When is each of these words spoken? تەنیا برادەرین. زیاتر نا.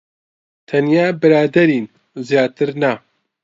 تەنیا 0.67 1.05
برادەرین. 1.21 1.85
زیاتر 2.27 2.69
نا. 2.81 2.91